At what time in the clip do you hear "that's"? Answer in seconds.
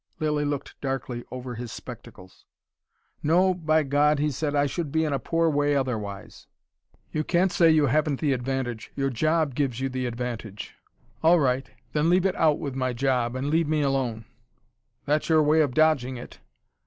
15.05-15.29